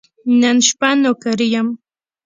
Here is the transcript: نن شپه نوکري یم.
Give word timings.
نن 0.41 0.57
شپه 0.67 0.89
نوکري 1.01 1.47
یم. 1.55 1.67